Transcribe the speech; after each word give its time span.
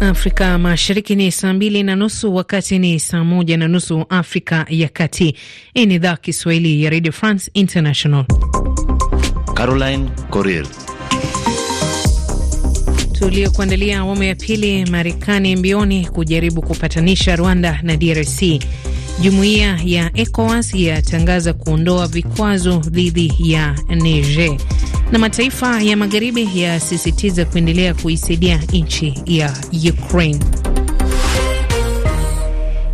Afrika 0.00 0.58
Mashariki 0.58 1.16
ni 1.16 1.32
saa 1.32 1.52
mbili 1.52 1.82
na 1.82 1.96
nusu, 1.96 2.34
wakati 2.34 2.78
ni 2.78 3.00
saa 3.00 3.24
moja 3.24 3.56
na 3.56 3.68
nusu 3.68 4.04
Afrika 4.08 4.66
ya 4.68 4.88
Kati. 4.88 5.34
Hii 5.74 5.86
ni 5.86 5.94
idhaa 5.94 6.16
Kiswahili 6.16 6.84
ya 6.84 6.90
Radio 6.90 7.12
France 7.12 7.50
International. 7.54 8.24
Caroline 9.54 10.08
Corrier 10.30 10.66
tuliokuandalia 13.18 13.98
awamu 13.98 14.22
ya 14.22 14.34
pili. 14.34 14.84
Marekani 14.90 15.56
mbioni 15.56 16.06
kujaribu 16.06 16.62
kupatanisha 16.62 17.36
Rwanda 17.36 17.80
na 17.82 17.96
DRC. 17.96 18.42
Jumuiya 19.20 19.80
ya 19.84 20.10
ECOWAS 20.14 20.74
yatangaza 20.74 21.52
kuondoa 21.52 22.06
vikwazo 22.06 22.76
dhidi 22.78 23.34
ya 23.38 23.76
Niger, 23.88 24.56
na 25.12 25.18
mataifa 25.18 25.82
ya 25.82 25.96
magharibi 25.96 26.48
yasisitiza 26.60 27.44
kuendelea 27.44 27.94
kuisaidia 27.94 28.60
nchi 28.72 29.14
ya 29.26 29.52
Ukraine. 29.90 30.40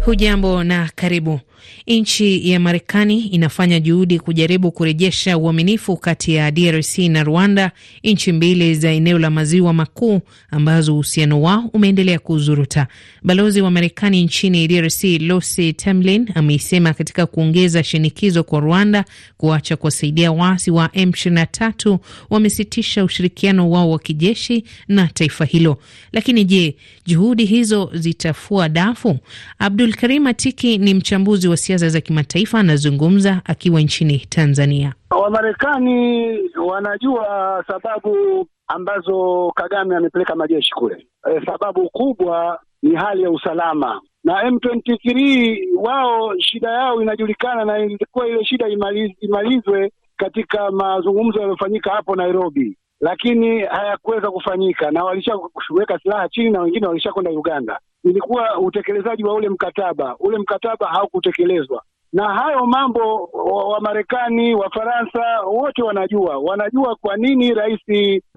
Hujambo 0.05 0.64
na 0.64 0.91
karibu. 0.95 1.41
Nchi 1.86 2.50
ya 2.50 2.60
Marekani 2.60 3.20
inafanya 3.20 3.80
juhudi 3.80 4.18
kujaribu 4.18 4.72
kurejesha 4.72 5.38
uaminifu 5.38 5.96
kati 5.96 6.34
ya 6.34 6.50
DRC 6.50 6.98
na 6.98 7.22
Rwanda, 7.24 7.70
nchi 8.05 8.32
mbili 8.32 8.74
za 8.74 8.91
eneo 8.91 9.18
la 9.18 9.30
maziwa 9.30 9.72
makuu 9.72 10.20
ambazo 10.50 10.95
uhusiano 10.95 11.42
wao 11.42 11.70
umeendelea 11.72 12.19
kuzuruta. 12.19 12.86
Balozi 13.22 13.60
wa 13.60 13.70
Marekani 13.70 14.24
nchini 14.24 14.69
DRC 14.69 15.05
Lucy 15.05 15.72
Tamlin 15.72 16.28
ameisema 16.34 16.92
katika 16.95 17.27
kuongeza 17.27 17.84
shinikizo 17.84 18.44
kwa 18.44 18.60
Rwanda 18.60 19.05
kuacha 19.36 19.77
kuwasaidia 19.77 20.33
waasi 20.33 20.70
wa 20.70 20.86
M23 20.86 21.98
wamesitisha 22.30 23.05
ushirikiano 23.05 23.70
wao 23.70 23.91
wa 23.91 23.98
kijeshi 23.98 24.64
na 24.88 25.06
taifa 25.08 25.44
hilo. 25.44 25.78
Lakini 26.12 26.44
je, 26.44 26.77
juhudi 27.06 27.44
hizo 27.44 27.91
zitafua 27.94 28.69
dafu? 28.69 29.19
Abdul 29.58 29.94
Karim 29.94 30.27
Atiki 30.27 30.78
ni 30.78 30.94
mchambuzi 30.94 31.48
wa 31.55 31.58
siasa 31.58 31.88
za 31.88 32.00
kimataifa 32.00 32.58
anazungumza 32.58 33.41
akiwa 33.44 33.80
nchini 33.80 34.19
Tanzania. 34.19 34.94
Wamarekani 35.10 36.38
wanajua 36.66 37.64
sababu 37.66 38.47
ambazo 38.69 39.52
Kagame 39.56 39.97
amepeleka 39.97 40.34
majeshi 40.34 40.70
kule. 40.75 41.06
E, 41.30 41.47
sababu 41.47 41.88
kubwa 41.91 42.60
ni 42.82 42.94
hali 42.97 43.22
ya 43.22 43.30
usalama 43.30 44.00
na 44.25 44.42
M23 44.50 45.58
wao 45.77 46.38
shida 46.38 46.70
yao 46.70 47.02
inajulikana, 47.02 47.64
na 47.64 47.78
ilikuwa 47.78 48.28
ile 48.28 48.44
shida 48.44 48.69
imaliz, 48.69 49.10
imalizwe 49.20 49.92
katika 50.16 50.70
mazungumzo 50.70 51.38
yaliyofanyika 51.38 51.91
hapo 51.91 52.16
Nairobi, 52.16 52.77
lakini 53.00 53.60
hayakuweza 53.62 54.30
kufanyika 54.30 54.91
na 54.91 55.05
walishaweka 55.05 55.98
silaha 56.02 56.28
chini 56.28 56.50
na 56.50 56.60
wengine 56.60 56.86
walishakwenda 56.86 57.30
Uganda. 57.30 57.78
Ilikuwa 58.05 58.58
utekelezaji 58.58 59.24
wa 59.24 59.34
ule 59.34 59.48
mkataba, 59.48 60.16
ule 60.20 60.38
mkataba 60.38 60.86
haukutekelezwa 60.88 61.83
na 62.14 62.34
hayo 62.34 62.66
mambo 62.66 63.24
Wamarekani, 63.72 64.55
Wafaransa 64.55 65.41
wote 65.47 65.83
wanajua, 65.83 66.38
wanajua 66.38 66.97
kwa 67.00 67.16
nini 67.16 67.55
Rais 67.55 67.80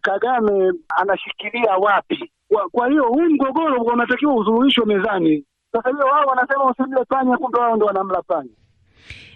Kagame 0.01 0.73
anashikilia 0.97 1.71
wapi. 1.81 2.31
Kwa 2.71 2.87
hiyo 2.89 3.03
huu 3.03 3.21
mgogoro 3.29 3.81
unatakiwa 3.81 4.35
usuluhishwe 4.35 4.85
mezani. 4.85 5.43
Sasa 5.71 5.89
hiyo 5.89 6.05
wao 6.05 6.25
wanasema 6.27 6.65
usimle 6.71 7.05
panya, 7.09 7.37
kumbe 7.37 7.59
wao 7.59 7.75
ndo 7.75 7.85
wanamla 7.85 8.21
panya. 8.21 8.49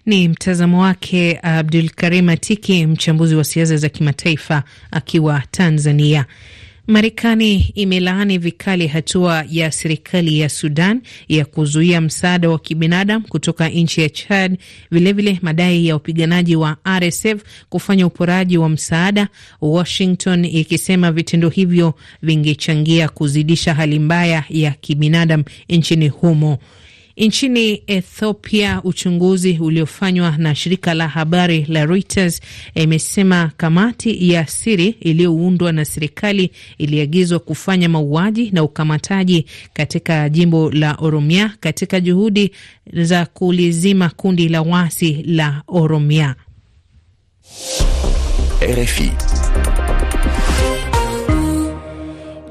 Ni 0.06 0.28
mtazamo 0.28 0.82
wake 0.82 1.40
Abdul 1.44 1.90
Karim 1.90 2.30
Atiki, 2.30 2.88
mchambuzi 2.88 3.36
wa 3.36 3.44
siasa 3.44 3.78
za 3.78 3.90
kimataifa 3.90 4.64
akiwa 4.92 5.42
Tanzania. 5.52 6.26
Marekani 6.92 7.72
imelaani 7.76 8.38
vikali 8.38 8.88
hatua 8.88 9.46
ya 9.50 9.72
serikali 9.72 10.40
ya 10.40 10.50
Sudan 10.50 11.02
ya 11.30 11.46
kuzuia 11.46 12.02
msaada 12.02 12.50
wa 12.50 12.60
kibinadamu 12.60 13.28
kutoka 13.28 13.70
nchi 13.70 14.02
ya 14.02 14.10
Chad, 14.10 14.58
vilevile 14.92 15.40
madai 15.42 15.88
ya 15.88 15.94
wapiganaji 15.94 16.56
wa 16.56 16.78
RSF 17.00 17.44
kufanya 17.70 18.08
uporaji 18.08 18.58
wa 18.58 18.70
msaada, 18.70 19.28
Washington 19.62 20.46
ikisema 20.46 21.12
vitendo 21.12 21.50
hivyo 21.50 21.94
vingechangia 22.22 23.10
kuzidisha 23.10 23.74
hali 23.74 24.00
mbaya 24.00 24.44
ya 24.50 24.72
kibinadamu 24.72 25.44
nchini 25.70 26.08
humo. 26.08 26.58
Nchini 27.18 27.84
Ethiopia, 27.88 28.82
uchunguzi 28.84 29.58
uliofanywa 29.60 30.38
na 30.38 30.56
shirika 30.56 30.94
la 30.94 31.08
habari 31.08 31.66
la 31.70 31.86
Reuters 31.86 32.42
imesema 32.76 33.52
kamati 33.58 34.30
ya 34.32 34.48
siri 34.48 34.88
iliyoundwa 35.00 35.72
na 35.72 35.86
serikali 35.86 36.52
iliagizwa 36.78 37.40
kufanya 37.40 37.90
mauaji 37.90 38.52
na 38.52 38.64
ukamataji 38.64 39.46
katika 39.74 40.30
jimbo 40.30 40.72
la 40.72 40.96
Oromia 40.96 41.54
katika 41.60 42.00
juhudi 42.00 42.52
za 42.94 43.26
kulizima 43.26 44.10
kundi 44.10 44.50
la 44.50 44.62
wasi 44.62 45.24
la 45.24 45.62
Oromia. 45.68 46.36
RFI 48.62 49.12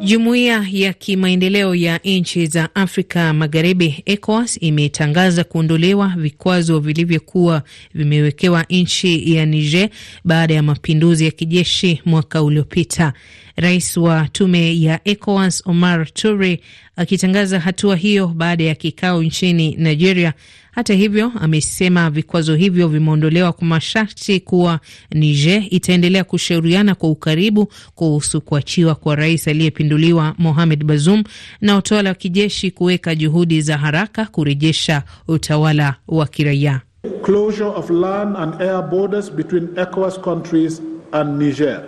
Jumuiya 0.04 0.66
ya 0.72 0.92
kimaendeleo 0.92 1.74
ya 1.74 2.00
nchi 2.04 2.46
za 2.46 2.74
Afrika 2.74 3.32
Magharibi, 3.32 4.02
ECOWAS, 4.06 4.58
imetangaza 4.62 5.44
kuondolewa 5.44 6.14
vikwazo 6.16 6.78
vilivyokuwa 6.80 7.62
vimewekewa 7.94 8.64
nchi 8.70 9.34
ya 9.34 9.46
Niger 9.46 9.88
baada 10.24 10.54
ya 10.54 10.62
mapinduzi 10.62 11.24
ya 11.24 11.30
kijeshi 11.30 12.02
mwaka 12.04 12.42
uliopita. 12.42 13.12
Rais 13.56 13.96
wa 13.96 14.28
tume 14.28 14.80
ya 14.80 15.00
ECOWAS 15.04 15.62
Omar 15.66 16.12
Toure 16.12 16.60
akitangaza 16.96 17.60
hatua 17.60 17.96
hiyo 17.96 18.26
baada 18.26 18.64
ya 18.64 18.74
kikao 18.74 19.22
nchini 19.22 19.74
Nigeria. 19.78 20.32
Hata 20.80 20.94
hivyo, 20.94 21.32
amesema 21.41 22.10
vikwazo 22.10 22.54
hivyo 22.54 22.88
vimeondolewa 22.88 23.52
kwa 23.52 23.66
masharti 23.66 24.41
kuwa 24.41 24.80
Niger 25.10 25.62
itaendelea 25.70 26.24
kushauriana 26.24 26.94
kwa 26.94 27.10
ukaribu 27.10 27.72
kuhusu 27.94 28.41
kuachiwa 28.41 28.94
kwa 28.94 29.16
rais 29.16 29.48
aliyepinduliwa 29.48 30.34
Mohamed 30.38 30.84
Bazoum 30.84 31.22
na 31.60 31.76
utawala 31.76 32.08
wa 32.10 32.14
kijeshi 32.14 32.70
kuweka 32.70 33.14
juhudi 33.14 33.60
za 33.62 33.78
haraka 33.78 34.24
kurejesha 34.26 35.02
utawala 35.28 35.94
wa 36.08 36.26
kiraia. 36.26 36.80
Closure 37.22 37.70
of 37.70 37.91
land 37.91 38.36
and 38.36 38.62
air 38.62 38.82
borders 38.91 39.32
between 39.32 39.68
ECOWAS 39.76 40.20
countries 40.20 40.82
and 41.12 41.42
Niger. 41.42 41.82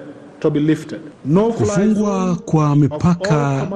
No 1.25 1.53
kufungwa 1.53 2.37
kwa 2.37 2.77
mipaka 2.77 3.69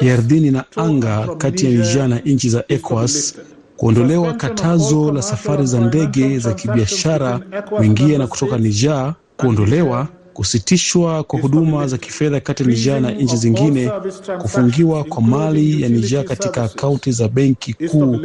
ya 0.00 0.14
ardhini 0.14 0.50
na 0.50 0.64
anga 0.76 1.28
kati 1.38 1.64
ya 1.64 1.70
Niger 1.70 2.08
na 2.08 2.18
nchi 2.18 2.48
za 2.48 2.64
ECOWAS, 2.68 3.34
kuondolewa 3.76 4.32
katazo 4.32 5.12
la 5.12 5.22
safari 5.22 5.66
za 5.66 5.80
ndege 5.80 6.38
za 6.38 6.52
kibiashara 6.54 7.38
kuingia 7.68 8.18
na 8.18 8.26
kutoka 8.26 8.58
Niger, 8.58 9.14
kuondolewa 9.36 10.08
kusitishwa 10.34 11.22
kwa 11.24 11.40
huduma 11.40 11.86
za 11.86 11.98
kifedha 11.98 12.40
kati 12.40 12.62
ya 12.62 12.68
Niger 12.68 13.00
na 13.00 13.10
nchi 13.10 13.36
zingine, 13.36 13.90
kufungiwa 14.42 15.04
kwa 15.04 15.22
mali 15.22 15.82
ya 15.82 15.88
Niger 15.88 16.24
katika 16.24 16.64
akaunti 16.64 17.12
za 17.12 17.28
benki 17.28 17.74
kuu 17.74 18.18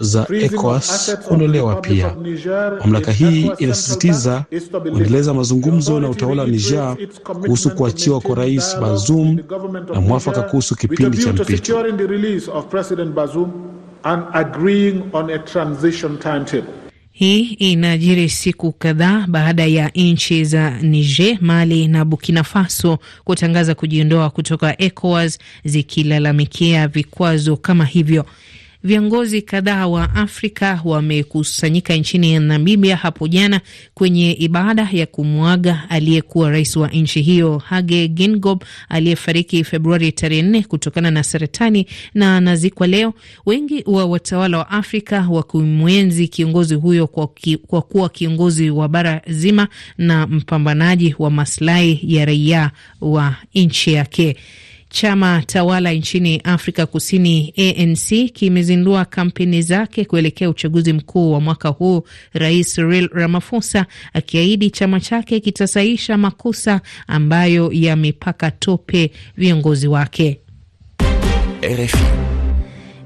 za 0.00 0.26
ECOWAS 0.30 1.16
kuondolewa 1.28 1.76
pia. 1.76 2.16
Mamlaka 2.80 3.12
hii 3.12 3.50
inasisitiza 3.58 4.44
kuendeleza 4.82 5.34
mazungumzo 5.34 6.00
na 6.00 6.08
utawala 6.10 6.42
wa 6.42 6.48
Niger 6.48 6.96
kuhusu 7.24 7.70
kuachiwa 7.70 8.20
kwa 8.20 8.34
Rais 8.36 8.76
Bazoum 8.80 9.38
na 9.94 10.00
mwafaka 10.00 10.42
kuhusu 10.42 10.76
kipindi 10.76 11.18
cha 11.18 11.32
mpito. 11.32 11.76
Hii 17.12 17.42
inajiri 17.42 18.28
siku 18.28 18.72
kadhaa 18.72 19.24
baada 19.28 19.66
ya 19.66 19.88
nchi 19.94 20.44
za 20.44 20.70
Niger, 20.70 21.38
Mali 21.40 21.88
na 21.88 22.04
Burkina 22.04 22.44
Faso 22.44 22.98
kutangaza 23.24 23.74
kujiondoa 23.74 24.30
kutoka 24.30 24.82
ECOWAS 24.82 25.38
zikilalamikia 25.64 26.88
vikwazo 26.88 27.56
kama 27.56 27.84
hivyo. 27.84 28.26
Viongozi 28.84 29.42
kadhaa 29.42 29.86
wa 29.86 30.14
Afrika 30.14 30.80
wamekusanyika 30.84 31.94
nchini 31.96 32.38
Namibia 32.38 32.96
hapo 32.96 33.28
jana 33.28 33.60
kwenye 33.94 34.32
ibada 34.32 34.88
ya 34.92 35.06
kumwaga 35.06 35.82
aliyekuwa 35.88 36.50
rais 36.50 36.76
wa 36.76 36.88
nchi 36.88 37.22
hiyo 37.22 37.58
Hage 37.58 38.08
Geingob 38.08 38.64
aliyefariki 38.88 39.64
Februari 39.64 40.12
tarehe 40.12 40.42
nne 40.42 40.62
kutokana 40.62 41.10
na 41.10 41.22
saratani 41.22 41.86
na 42.14 42.36
anazikwa 42.36 42.86
leo, 42.86 43.14
wengi 43.46 43.84
wa 43.86 44.06
watawala 44.06 44.58
wa 44.58 44.70
Afrika 44.70 45.26
wakimwenzi 45.30 46.28
kiongozi 46.28 46.74
huyo 46.74 47.06
kwa, 47.06 47.28
ki, 47.28 47.56
kwa 47.56 47.82
kuwa 47.82 48.08
kiongozi 48.08 48.70
wa 48.70 48.88
bara 48.88 49.22
zima 49.26 49.68
na 49.98 50.26
mpambanaji 50.26 51.14
wa 51.18 51.30
maslahi 51.30 52.00
ya 52.02 52.24
raia 52.24 52.70
wa 53.00 53.36
nchi 53.54 53.92
yake. 53.92 54.36
Chama 54.92 55.42
tawala 55.46 55.92
nchini 55.92 56.40
Afrika 56.44 56.86
Kusini, 56.86 57.54
ANC, 57.56 58.32
kimezindua 58.32 59.04
kampeni 59.04 59.62
zake 59.62 60.04
kuelekea 60.04 60.50
uchaguzi 60.50 60.92
mkuu 60.92 61.32
wa 61.32 61.40
mwaka 61.40 61.68
huu, 61.68 62.02
Rais 62.32 62.74
Cyril 62.74 63.08
Ramaphosa 63.12 63.86
akiahidi 64.12 64.70
chama 64.70 65.00
chake 65.00 65.40
kitasaisha 65.40 66.16
makosa 66.18 66.80
ambayo 67.06 67.70
yamepaka 67.72 68.50
tope 68.50 69.10
viongozi 69.36 69.88
wake. 69.88 70.40
RFI. 71.62 72.04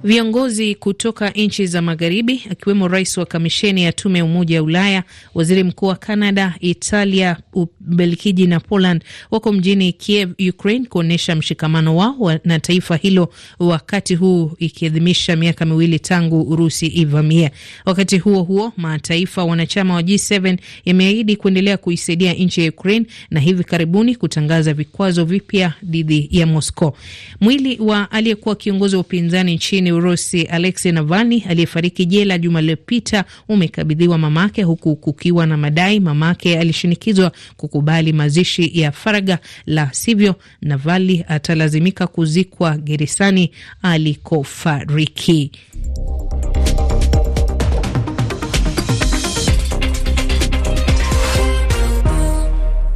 Viongozi 0.06 0.74
kutoka 0.74 1.30
nchi 1.30 1.66
za 1.66 1.82
magharibi 1.82 2.42
akiwemo 2.50 2.88
rais 2.88 3.18
wa 3.18 3.26
kamisheni 3.26 3.82
ya 3.84 3.92
tume 3.92 4.18
ya 4.18 4.24
Umoja 4.24 4.56
wa 4.60 4.64
Ulaya, 4.66 5.02
waziri 5.34 5.62
mkuu 5.64 5.86
wa 5.86 5.94
Canada, 5.96 6.54
Italia, 6.60 7.36
Ubelgiji 7.52 8.46
na 8.46 8.60
Poland 8.60 9.04
wako 9.30 9.52
mjini 9.52 9.92
Kiev, 9.92 10.30
Ukraine, 10.48 10.86
kuonyesha 10.86 11.36
mshikamano 11.36 11.96
wao 11.96 12.38
na 12.44 12.60
taifa 12.60 12.96
hilo, 12.96 13.28
wakati 13.58 14.14
huu 14.14 14.52
ikiadhimisha 14.58 15.36
miaka 15.36 15.64
miwili 15.64 15.98
tangu 15.98 16.42
Urusi 16.42 16.86
ivamia. 16.86 17.50
Wakati 17.84 18.18
huo 18.18 18.42
huo, 18.42 18.72
mataifa 18.76 19.44
wanachama 19.44 19.94
wa 19.94 20.00
G7 20.02 20.58
yameahidi 20.84 21.36
kuendelea 21.36 21.76
kuisaidia 21.76 22.32
nchi 22.32 22.60
ya 22.64 22.68
Ukraine 22.70 23.06
na 23.30 23.40
hivi 23.40 23.64
karibuni 23.64 24.16
kutangaza 24.16 24.74
vikwazo 24.74 25.24
vipya 25.24 25.72
dhidi 25.82 26.28
ya 26.30 26.46
Moscow. 26.46 26.92
Mwili 27.40 27.78
wa 27.80 28.10
aliyekuwa 28.10 28.56
kiongozi 28.56 28.96
wa 28.96 29.00
upinzani 29.00 29.54
nchini 29.54 29.95
Urusi 29.96 30.42
Alexei 30.42 30.92
Navalny 30.92 31.42
aliyefariki 31.48 32.06
jela 32.06 32.38
juma 32.38 32.60
lililopita 32.60 33.24
umekabidhiwa 33.48 34.18
mamake, 34.18 34.62
huku 34.62 34.96
kukiwa 34.96 35.46
na 35.46 35.56
madai 35.56 36.00
mamake 36.00 36.58
alishinikizwa 36.58 37.32
kukubali 37.56 38.12
mazishi 38.12 38.80
ya 38.80 38.92
faraga, 38.92 39.38
la 39.66 39.92
sivyo 39.92 40.34
Navalny 40.62 41.24
atalazimika 41.28 42.06
kuzikwa 42.06 42.76
gerezani 42.78 43.50
alikofariki. 43.82 45.50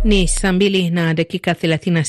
Ni 0.04 0.28
saa 0.28 0.52
mbili 0.52 0.90
na 0.90 1.14
dakika 1.14 1.54
thelathini. 1.54 2.04